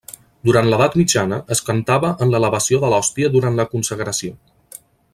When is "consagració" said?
3.75-4.35